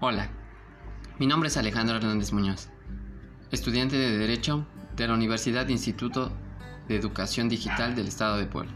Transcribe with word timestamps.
Hola, 0.00 0.30
mi 1.18 1.26
nombre 1.26 1.48
es 1.48 1.56
Alejandro 1.56 1.96
Hernández 1.96 2.32
Muñoz, 2.32 2.68
estudiante 3.50 3.96
de 3.96 4.16
Derecho 4.16 4.64
de 4.94 5.08
la 5.08 5.14
Universidad 5.14 5.66
Instituto 5.66 6.30
de 6.86 6.94
Educación 6.94 7.48
Digital 7.48 7.96
del 7.96 8.06
Estado 8.06 8.36
de 8.36 8.46
Puebla. 8.46 8.70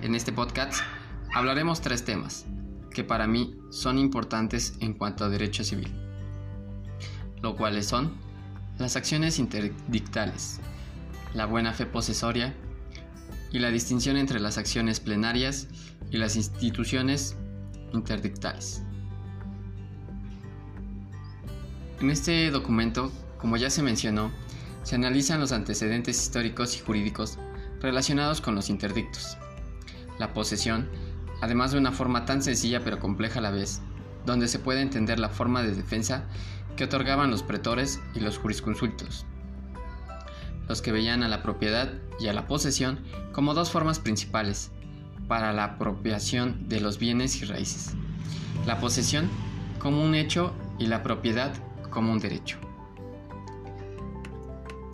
En 0.00 0.14
este 0.14 0.32
podcast 0.32 0.80
hablaremos 1.34 1.82
tres 1.82 2.06
temas 2.06 2.46
que 2.90 3.04
para 3.04 3.26
mí 3.26 3.54
son 3.68 3.98
importantes 3.98 4.78
en 4.80 4.94
cuanto 4.94 5.26
a 5.26 5.28
derecho 5.28 5.62
civil, 5.62 5.92
lo 7.42 7.54
cuales 7.54 7.86
son 7.86 8.14
las 8.78 8.96
acciones 8.96 9.38
interdictales, 9.38 10.58
la 11.34 11.44
buena 11.44 11.74
fe 11.74 11.84
posesoria 11.84 12.54
y 13.52 13.58
la 13.58 13.70
distinción 13.70 14.16
entre 14.16 14.40
las 14.40 14.56
acciones 14.56 15.00
plenarias 15.00 15.68
y 16.10 16.16
las 16.16 16.34
instituciones 16.34 17.36
interdictales. 17.92 18.87
En 22.00 22.10
este 22.10 22.48
documento, 22.52 23.10
como 23.38 23.56
ya 23.56 23.70
se 23.70 23.82
mencionó, 23.82 24.30
se 24.84 24.94
analizan 24.94 25.40
los 25.40 25.50
antecedentes 25.50 26.22
históricos 26.22 26.76
y 26.76 26.80
jurídicos 26.80 27.38
relacionados 27.80 28.40
con 28.40 28.54
los 28.54 28.70
interdictos. 28.70 29.36
La 30.16 30.32
posesión, 30.32 30.88
además 31.40 31.72
de 31.72 31.78
una 31.78 31.90
forma 31.90 32.24
tan 32.24 32.40
sencilla 32.40 32.84
pero 32.84 33.00
compleja 33.00 33.40
a 33.40 33.42
la 33.42 33.50
vez, 33.50 33.80
donde 34.26 34.46
se 34.46 34.60
puede 34.60 34.80
entender 34.80 35.18
la 35.18 35.28
forma 35.28 35.62
de 35.62 35.74
defensa 35.74 36.24
que 36.76 36.84
otorgaban 36.84 37.32
los 37.32 37.42
pretores 37.42 38.00
y 38.14 38.20
los 38.20 38.38
jurisconsultos, 38.38 39.26
los 40.68 40.82
que 40.82 40.92
veían 40.92 41.24
a 41.24 41.28
la 41.28 41.42
propiedad 41.42 41.92
y 42.20 42.28
a 42.28 42.32
la 42.32 42.46
posesión 42.46 43.00
como 43.32 43.54
dos 43.54 43.72
formas 43.72 43.98
principales 43.98 44.70
para 45.26 45.52
la 45.52 45.64
apropiación 45.64 46.68
de 46.68 46.80
los 46.80 47.00
bienes 47.00 47.42
y 47.42 47.44
raíces. 47.44 47.94
La 48.66 48.78
posesión 48.78 49.28
como 49.80 50.04
un 50.04 50.14
hecho 50.14 50.54
y 50.78 50.86
la 50.86 51.02
propiedad 51.02 51.52
como 51.98 52.12
un 52.12 52.20
derecho. 52.20 52.58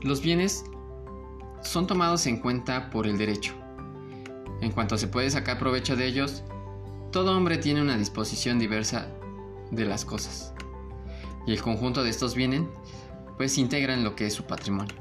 Los 0.01 0.23
bienes 0.23 0.65
son 1.61 1.87
tomados 1.87 2.27
en 2.27 2.39
cuenta 2.39 2.89
por 2.89 3.07
el 3.07 3.19
derecho. 3.19 3.53
En 4.63 4.73
cuanto 4.73 4.97
se 4.97 5.07
puede 5.07 5.29
sacar 5.29 5.59
provecho 5.59 5.97
de 5.97 6.07
ellos, 6.07 6.45
todo 7.13 7.37
hombre 7.37 7.59
tiene 7.59 7.83
una 7.83 7.99
disposición 7.99 8.59
diversa 8.59 9.09
de 9.71 9.85
las 9.85 10.07
cosas. 10.07 10.55
Y 11.47 11.53
el 11.53 11.61
conjunto 11.61 12.03
de 12.03 12.09
estos 12.09 12.35
bienes 12.35 12.63
pues 13.37 13.59
integran 13.59 14.03
lo 14.03 14.17
que 14.17 14.27
es 14.27 14.33
su 14.33 14.45
patrimonio. 14.45 14.97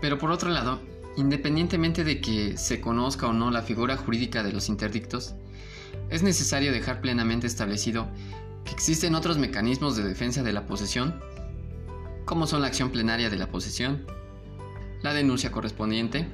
Pero 0.00 0.18
por 0.18 0.32
otro 0.32 0.50
lado, 0.50 0.80
independientemente 1.16 2.02
de 2.02 2.20
que 2.20 2.56
se 2.56 2.80
conozca 2.80 3.28
o 3.28 3.32
no 3.32 3.52
la 3.52 3.62
figura 3.62 3.96
jurídica 3.96 4.42
de 4.42 4.52
los 4.52 4.68
interdictos, 4.68 5.36
es 6.10 6.24
necesario 6.24 6.72
dejar 6.72 7.00
plenamente 7.00 7.46
establecido 7.46 8.08
que 8.64 8.72
existen 8.72 9.14
otros 9.14 9.38
mecanismos 9.38 9.96
de 9.96 10.04
defensa 10.04 10.42
de 10.42 10.52
la 10.52 10.66
posesión, 10.66 11.20
como 12.24 12.46
son 12.46 12.62
la 12.62 12.68
acción 12.68 12.90
plenaria 12.90 13.30
de 13.30 13.36
la 13.36 13.48
posesión, 13.48 14.06
la 15.02 15.12
denuncia 15.12 15.52
correspondiente, 15.52 16.26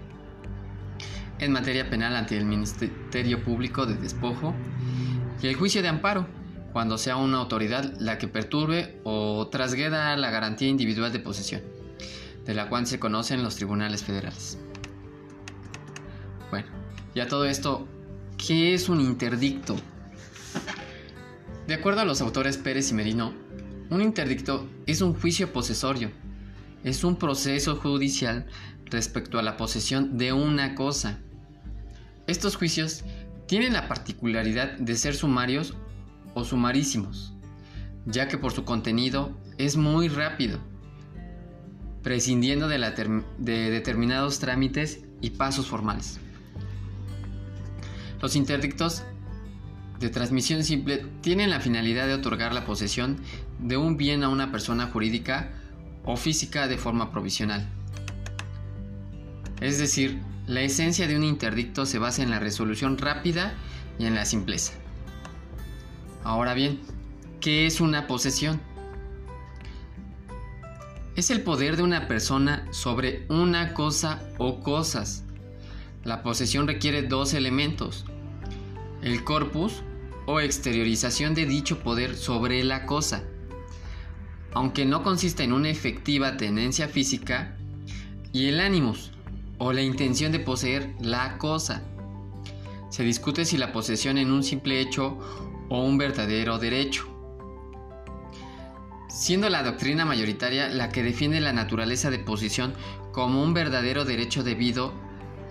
en 1.40 1.52
materia 1.52 1.88
penal 1.88 2.14
ante 2.14 2.36
el 2.36 2.44
Ministerio 2.44 3.42
Público 3.42 3.86
de 3.86 3.94
Despojo 3.94 4.54
y 5.42 5.46
el 5.46 5.56
juicio 5.56 5.82
de 5.82 5.88
amparo, 5.88 6.26
cuando 6.72 6.98
sea 6.98 7.16
una 7.16 7.38
autoridad 7.38 7.94
la 7.98 8.18
que 8.18 8.28
perturbe 8.28 9.00
o 9.04 9.48
trasgueda 9.48 10.16
la 10.16 10.30
garantía 10.30 10.68
individual 10.68 11.12
de 11.12 11.18
posesión, 11.18 11.62
de 12.44 12.54
la 12.54 12.68
cual 12.68 12.86
se 12.86 13.00
conocen 13.00 13.42
los 13.42 13.56
tribunales 13.56 14.04
federales. 14.04 14.58
Bueno, 16.50 16.68
ya 17.14 17.26
todo 17.26 17.44
esto, 17.44 17.88
¿qué 18.36 18.74
es 18.74 18.88
un 18.88 19.00
interdicto? 19.00 19.76
De 21.70 21.76
acuerdo 21.76 22.00
a 22.00 22.04
los 22.04 22.20
autores 22.20 22.58
Pérez 22.58 22.91
y 22.91 22.94
Merino, 22.94 23.32
un 23.91 24.03
interdicto 24.03 24.69
es 24.86 25.03
un 25.03 25.14
juicio 25.14 25.53
posesorio, 25.53 26.10
es 26.82 27.04
un 27.04 27.14
proceso 27.14 27.76
judicial 27.76 28.47
respecto 28.86 29.38
a 29.38 29.42
la 29.42 29.56
posesión 29.56 30.19
de 30.19 30.32
una 30.32 30.75
cosa. 30.75 31.20
Estos 32.26 32.56
juicios 32.56 33.04
tienen 33.47 33.72
la 33.72 33.86
particularidad 33.86 34.78
de 34.78 34.97
ser 34.97 35.14
sumarios 35.14 35.76
o 36.34 36.42
sumarísimos, 36.42 37.34
ya 38.04 38.26
que 38.26 38.37
por 38.37 38.50
su 38.50 38.64
contenido 38.64 39.38
es 39.56 39.76
muy 39.76 40.08
rápido, 40.08 40.58
prescindiendo 42.02 42.66
de, 42.66 42.81
de 43.38 43.70
determinados 43.70 44.41
trámites 44.41 45.04
y 45.20 45.31
pasos 45.31 45.69
formales. 45.69 46.19
Los 48.20 48.34
interdictos 48.34 49.04
de 50.00 50.09
transmisión 50.09 50.65
simple 50.65 51.05
tienen 51.21 51.50
la 51.50 51.61
finalidad 51.61 52.06
de 52.06 52.15
otorgar 52.15 52.55
la 52.55 52.65
posesión 52.65 53.19
de 53.59 53.77
un 53.77 53.99
bien 53.99 54.25
a 54.25 54.31
una 54.31 54.50
persona 54.50 54.87
jurídica 54.87 55.50
o 56.05 56.16
física 56.16 56.69
de 56.69 56.78
forma 56.78 57.12
provisional. 57.12 57.69
Es 59.61 59.78
decir, 59.78 60.19
la 60.47 60.62
esencia 60.62 61.06
de 61.06 61.16
un 61.16 61.22
interdicto 61.22 61.84
se 61.84 61.99
basa 61.99 62.22
en 62.22 62.31
la 62.31 62.38
resolución 62.38 62.97
rápida 62.97 63.53
y 63.99 64.06
en 64.06 64.15
la 64.15 64.25
simpleza. 64.25 64.72
Ahora 66.25 66.55
bien, 66.55 66.81
¿qué 67.41 67.67
es 67.67 67.82
una 67.82 68.06
posesión? 68.06 68.59
Es 71.15 71.31
el 71.31 71.43
poder 71.43 71.77
de 71.77 71.82
una 71.82 72.09
persona 72.09 72.67
sobre 72.72 73.27
una 73.28 73.75
cosa 73.75 74.22
o 74.38 74.61
cosas. 74.61 75.25
La 76.05 76.22
posesión 76.22 76.67
requiere 76.67 77.03
dos 77.03 77.34
elementos. 77.34 78.06
El 79.03 79.25
corpus 79.25 79.82
o 80.30 80.41
exteriorización 80.41 81.34
de 81.34 81.46
dicho 81.46 81.80
poder 81.80 82.16
sobre 82.16 82.62
la 82.64 82.86
cosa. 82.86 83.24
Aunque 84.52 84.84
no 84.84 85.02
consista 85.02 85.42
en 85.42 85.52
una 85.52 85.68
efectiva 85.68 86.36
tenencia 86.36 86.88
física, 86.88 87.56
y 88.32 88.46
el 88.46 88.60
animus, 88.60 89.10
o 89.58 89.72
la 89.72 89.82
intención 89.82 90.32
de 90.32 90.38
poseer 90.38 90.94
la 91.00 91.36
cosa. 91.38 91.82
Se 92.90 93.02
discute 93.02 93.44
si 93.44 93.58
la 93.58 93.72
posesión 93.72 94.19
en 94.19 94.30
un 94.30 94.42
simple 94.42 94.80
hecho 94.80 95.19
o 95.69 95.84
un 95.84 95.98
verdadero 95.98 96.58
derecho. 96.58 97.06
Siendo 99.08 99.48
la 99.50 99.62
doctrina 99.62 100.04
mayoritaria 100.04 100.69
la 100.69 100.88
que 100.88 101.02
defiende 101.02 101.40
la 101.40 101.52
naturaleza 101.52 102.10
de 102.10 102.20
posesión 102.20 102.72
como 103.12 103.42
un 103.42 103.52
verdadero 103.52 104.04
derecho 104.04 104.42
debido 104.42 104.94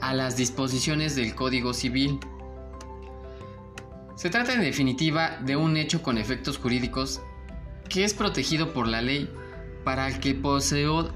a 0.02 0.14
las 0.14 0.38
disposiciones 0.38 1.16
del 1.16 1.36
Código 1.36 1.74
Civil. 1.74 2.20
Se 4.20 4.30
trata 4.30 4.54
en 4.54 4.60
definitiva 4.60 5.40
de 5.46 5.56
un 5.56 5.78
hecho 5.78 6.04
con 6.04 6.18
efectos 6.18 6.58
jurídicos 6.58 7.22
que 7.88 8.04
es 8.04 8.14
protegido 8.14 8.74
por 8.74 8.86
la 8.86 9.02
ley 9.02 9.30
para 9.86 10.10
el 10.10 10.20
que 10.20 10.36
poseedor 10.36 11.14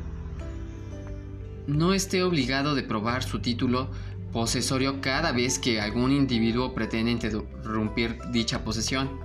no 1.68 1.94
esté 1.94 2.24
obligado 2.24 2.76
de 2.76 2.84
probar 2.84 3.24
su 3.24 3.42
título 3.42 3.92
posesorio 4.32 5.02
cada 5.02 5.34
vez 5.34 5.60
que 5.60 5.82
algún 5.82 6.14
individuo 6.14 6.74
pretende 6.74 7.12
interrumpir 7.12 8.20
dicha 8.32 8.64
posesión. 8.64 9.20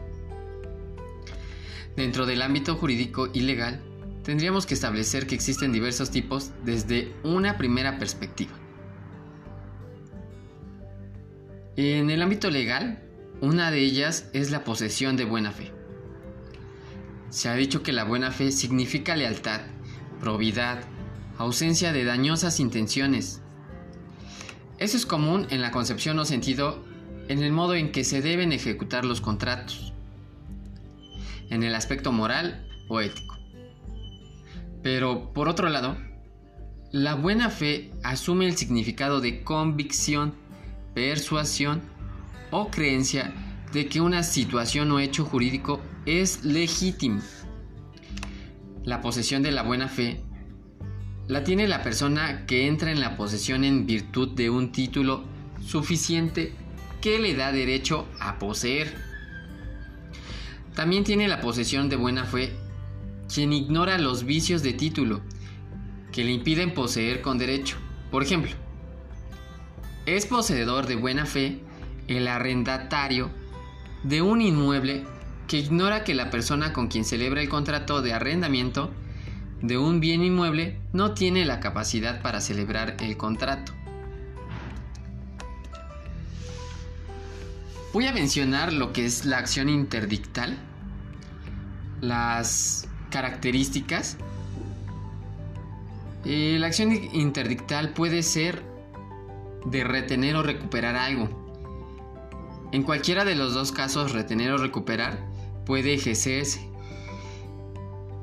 Dentro 1.95 2.27
del 2.27 2.43
ámbito 2.43 2.75
jurídico 2.75 3.29
y 3.33 3.43
legal, 3.43 3.81
tendríamos 4.25 4.67
que 4.67 4.75
establecer 4.75 5.29
que 5.29 5.37
existen 5.37 5.71
diversos 5.71 6.11
tipos 6.11 6.51
desde 6.65 7.13
una 7.23 7.57
primera 7.57 7.97
perspectiva. 7.97 8.55
En 11.77 12.11
el 12.11 12.21
ámbito 12.23 12.51
legal, 12.51 13.05
una 13.41 13.71
de 13.71 13.81
ellas 13.81 14.29
es 14.33 14.51
la 14.51 14.65
posesión 14.65 15.17
de 15.17 15.25
buena 15.25 15.53
fe. 15.53 15.73
Se 17.31 17.49
ha 17.49 17.55
dicho 17.55 17.83
que 17.83 17.93
la 17.93 18.05
buena 18.05 18.33
fe 18.33 18.51
significa 18.51 19.17
lealtad, 19.17 19.61
probidad, 20.21 20.81
ausencia 21.37 21.93
de 21.93 22.05
dañosas 22.05 22.59
intenciones. 22.59 23.43
Eso 24.79 24.97
es 24.97 25.07
común 25.07 25.47
en 25.51 25.61
la 25.61 25.71
concepción 25.71 26.19
o 26.19 26.25
sentido 26.25 26.85
en 27.29 27.43
el 27.43 27.53
modo 27.53 27.75
en 27.75 27.93
que 27.93 28.05
se 28.05 28.23
deben 28.23 28.53
ejecutar 28.53 29.05
los 29.05 29.21
contratos, 29.21 29.93
en 31.51 31.63
el 31.63 31.75
aspecto 31.75 32.11
moral 32.11 32.67
o 32.89 33.01
ético. 33.01 33.37
Pero, 34.83 35.33
por 35.33 35.49
otro 35.49 35.69
lado, 35.69 35.97
la 36.91 37.15
buena 37.15 37.51
fe 37.51 37.93
asume 38.03 38.47
el 38.47 38.57
significado 38.57 39.21
de 39.21 39.45
convicción, 39.45 40.35
persuasión 40.95 41.83
o 42.51 42.71
creencia 42.71 43.33
de 43.73 43.87
que 43.87 44.01
una 44.01 44.23
situación 44.23 44.91
o 44.93 45.01
hecho 45.01 45.25
jurídico 45.25 45.81
es 46.07 46.45
legítimo. 46.45 47.21
La 48.85 49.01
posesión 49.01 49.43
de 49.43 49.53
la 49.53 49.63
buena 49.63 49.89
fe 49.89 50.23
la 51.27 51.45
tiene 51.45 51.69
la 51.69 51.83
persona 51.83 52.47
que 52.47 52.67
entra 52.67 52.91
en 52.91 53.01
la 53.01 53.17
posesión 53.17 53.65
en 53.65 53.87
virtud 53.87 54.31
de 54.31 54.49
un 54.49 54.73
título 54.73 55.25
suficiente 55.63 56.55
que 57.03 57.19
le 57.19 57.35
da 57.35 57.53
derecho 57.53 58.07
a 58.19 58.39
poseer. 58.39 58.97
También 60.75 61.05
tiene 61.05 61.29
la 61.29 61.41
posesión 61.41 61.89
de 61.89 61.97
buena 61.97 62.25
fe 62.25 62.53
quien 63.33 63.53
ignora 63.53 63.99
los 63.99 64.25
vicios 64.25 64.63
de 64.63 64.73
título 64.73 65.21
que 66.13 66.25
le 66.25 66.33
impiden 66.33 66.73
poseer 66.73 67.21
con 67.21 67.37
derecho. 67.37 67.77
Por 68.11 68.23
ejemplo, 68.23 68.53
es 70.07 70.25
poseedor 70.25 70.87
de 70.87 70.97
buena 70.97 71.27
fe 71.27 71.61
el 72.09 72.27
arrendatario 72.27 73.31
de 74.03 74.23
un 74.23 74.41
inmueble 74.41 75.05
que 75.47 75.59
ignora 75.59 76.05
que 76.05 76.15
la 76.15 76.31
persona 76.31 76.73
con 76.73 76.89
quien 76.89 77.05
celebra 77.05 77.41
el 77.41 77.49
contrato 77.49 78.03
de 78.03 78.13
arrendamiento 78.13 78.91
de 79.63 79.79
un 79.79 80.01
bien 80.01 80.23
inmueble 80.23 80.79
no 80.93 81.15
tiene 81.15 81.45
la 81.45 81.61
capacidad 81.61 82.23
para 82.23 82.41
celebrar 82.41 82.97
el 83.01 83.17
contrato. 83.17 83.73
Voy 87.93 88.07
a 88.07 88.13
mencionar 88.13 88.73
lo 88.73 88.93
que 88.93 89.07
es 89.07 89.25
la 89.25 89.39
acción 89.39 89.69
interdictal, 89.69 90.57
las 92.01 92.87
características. 93.11 94.19
Eh, 96.25 96.59
la 96.61 96.67
acción 96.67 96.93
interdictal 96.93 97.91
puede 97.91 98.23
ser 98.23 98.63
de 99.65 99.85
retener 99.85 100.37
o 100.37 100.43
recuperar 100.43 100.97
algo. 100.97 101.48
En 102.73 102.83
cualquiera 102.83 103.25
de 103.25 103.35
los 103.35 103.55
dos 103.55 103.73
casos, 103.73 104.13
retener 104.13 104.53
o 104.53 104.59
recuperar 104.59 105.19
puede 105.65 105.95
ejercerse 105.95 106.69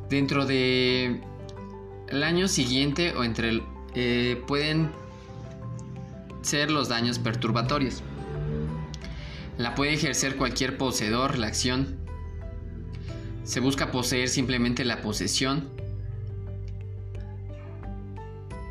dentro 0.09 0.45
de 0.45 1.21
el 2.09 2.24
año 2.24 2.47
siguiente 2.47 3.13
o 3.15 3.24
entre 3.24 3.63
eh, 3.95 4.42
pueden 4.47 4.92
ser 6.42 6.69
los 6.69 6.89
daños 6.89 7.18
perturbatorios. 7.18 8.03
La 9.57 9.74
puede 9.74 9.94
ejercer 9.94 10.36
cualquier 10.36 10.77
poseedor, 10.77 11.38
la 11.38 11.47
acción. 11.47 11.97
Se 13.44 13.59
busca 13.59 13.92
poseer 13.92 14.30
simplemente 14.30 14.83
la 14.86 15.01
posesión. 15.01 15.69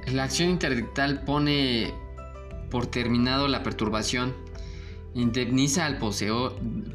La 0.06 0.24
acción 0.24 0.50
interdictal 0.50 1.22
pone 1.24 1.94
por 2.70 2.86
terminado 2.86 3.48
la 3.48 3.62
perturbación. 3.62 4.34
Indemniza 5.14 5.86
al, 5.86 5.98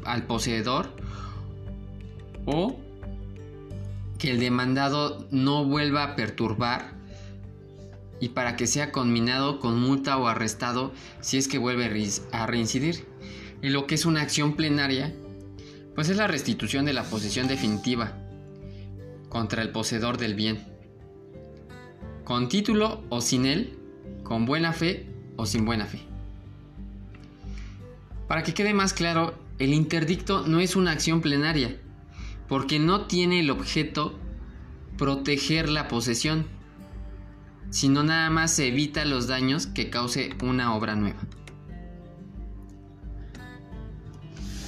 al 0.04 0.26
poseedor 0.26 0.90
o 2.46 2.78
que 4.18 4.30
el 4.30 4.40
demandado 4.40 5.26
no 5.30 5.64
vuelva 5.64 6.04
a 6.04 6.16
perturbar 6.16 6.92
y 8.20 8.30
para 8.30 8.54
que 8.54 8.66
sea 8.66 8.92
conminado 8.92 9.58
con 9.58 9.80
multa 9.80 10.18
o 10.18 10.28
arrestado 10.28 10.92
si 11.20 11.38
es 11.38 11.48
que 11.48 11.58
vuelve 11.58 11.86
a 12.32 12.46
reincidir. 12.46 13.06
Y 13.62 13.70
lo 13.70 13.86
que 13.86 13.94
es 13.94 14.04
una 14.04 14.20
acción 14.20 14.56
plenaria, 14.56 15.14
pues 15.94 16.08
es 16.10 16.16
la 16.16 16.26
restitución 16.26 16.84
de 16.84 16.92
la 16.92 17.04
posesión 17.04 17.48
definitiva 17.48 18.16
contra 19.28 19.62
el 19.62 19.70
poseedor 19.70 20.18
del 20.18 20.34
bien. 20.34 20.66
Con 22.24 22.48
título 22.48 23.02
o 23.08 23.20
sin 23.22 23.46
él, 23.46 23.78
con 24.22 24.44
buena 24.44 24.72
fe 24.72 25.06
o 25.36 25.46
sin 25.46 25.64
buena 25.64 25.86
fe. 25.86 26.09
Para 28.30 28.44
que 28.44 28.54
quede 28.54 28.74
más 28.74 28.92
claro, 28.92 29.34
el 29.58 29.74
interdicto 29.74 30.46
no 30.46 30.60
es 30.60 30.76
una 30.76 30.92
acción 30.92 31.20
plenaria, 31.20 31.80
porque 32.46 32.78
no 32.78 33.08
tiene 33.08 33.40
el 33.40 33.50
objeto 33.50 34.16
proteger 34.96 35.68
la 35.68 35.88
posesión, 35.88 36.46
sino 37.70 38.04
nada 38.04 38.30
más 38.30 38.54
se 38.54 38.68
evita 38.68 39.04
los 39.04 39.26
daños 39.26 39.66
que 39.66 39.90
cause 39.90 40.30
una 40.44 40.76
obra 40.76 40.94
nueva. 40.94 41.18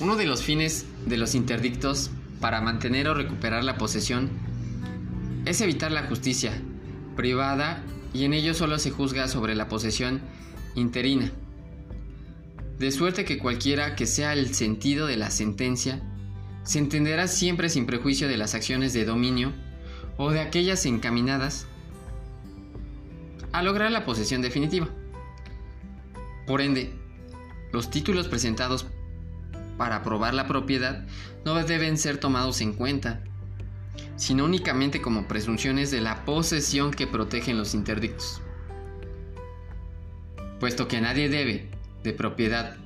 Uno 0.01 0.17
de 0.17 0.27
los 0.27 0.43
fines 0.43 0.85
de 1.07 1.17
los 1.17 1.37
interdictos 1.37 2.11
para 2.41 2.63
mantener 2.63 3.07
o 3.07 3.15
recuperar 3.15 3.63
la 3.63 3.79
posesión 3.79 4.29
es 5.45 5.61
evitar 5.61 5.93
la 5.93 6.09
justicia 6.09 6.61
privada 7.15 7.85
y 8.13 8.25
en 8.25 8.33
ello 8.33 8.55
solo 8.55 8.81
se 8.81 8.91
juzga 8.91 9.29
sobre 9.29 9.55
la 9.55 9.69
posesión 9.69 10.21
interina. 10.75 11.31
De 12.83 12.91
suerte 12.91 13.25
que 13.25 13.39
cualquiera 13.39 13.95
que 13.95 14.07
sea 14.07 14.33
el 14.33 14.53
sentido 14.57 15.07
de 15.07 15.17
la 15.17 15.31
sentencia, 15.31 16.03
se 16.65 16.81
entenderá 16.81 17.29
siempre 17.29 17.69
sin 17.69 17.87
prejuicio 17.87 18.27
de 18.27 18.37
las 18.37 18.57
acciones 18.57 18.93
de 18.93 19.05
dominio 19.05 19.53
o 20.17 20.33
de 20.33 20.41
aquellas 20.41 20.85
encaminadas 20.85 21.69
a 23.53 23.63
lograr 23.63 23.93
la 23.93 24.05
posesión 24.05 24.43
definitiva. 24.43 24.89
Por 26.45 26.61
ende, 26.61 26.93
los 27.73 27.89
títulos 27.89 28.27
presentados 28.27 28.89
para 29.79 30.03
probar 30.03 30.35
la 30.35 30.49
propiedad 30.49 31.07
no 31.45 31.55
deben 31.63 31.97
ser 31.97 32.19
tomados 32.19 32.61
en 32.63 32.73
cuenta, 32.73 33.23
sino 34.17 34.45
únicamente 34.45 35.01
como 35.01 35.29
presunciones 35.29 35.93
de 35.93 36.01
la 36.01 36.25
posesión 36.25 36.91
que 36.91 37.07
protegen 37.07 37.59
los 37.59 37.75
interdictos. 37.75 38.43
Puesto 40.59 40.89
que 40.89 41.01
nadie 41.01 41.29
debe, 41.29 41.71
de 42.03 42.13
propiedad, 42.13 42.77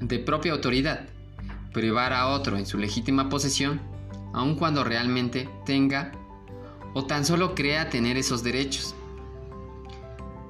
de 0.00 0.18
propia 0.18 0.52
autoridad, 0.52 1.08
privar 1.72 2.12
a 2.12 2.28
otro 2.28 2.56
en 2.56 2.66
su 2.66 2.78
legítima 2.78 3.28
posesión, 3.28 3.80
aun 4.32 4.56
cuando 4.56 4.84
realmente 4.84 5.48
tenga 5.64 6.12
o 6.94 7.04
tan 7.04 7.24
solo 7.24 7.54
crea 7.54 7.90
tener 7.90 8.16
esos 8.16 8.42
derechos. 8.42 8.94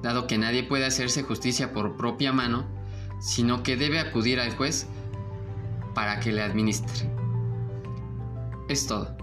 Dado 0.01 0.27
que 0.27 0.37
nadie 0.37 0.63
puede 0.63 0.85
hacerse 0.85 1.23
justicia 1.23 1.73
por 1.73 1.97
propia 1.97 2.31
mano, 2.31 2.65
sino 3.19 3.63
que 3.63 3.75
debe 3.75 3.99
acudir 3.99 4.39
al 4.39 4.55
juez 4.55 4.87
para 5.93 6.19
que 6.19 6.31
le 6.31 6.41
administre. 6.41 7.09
Es 8.69 8.87
todo. 8.87 9.18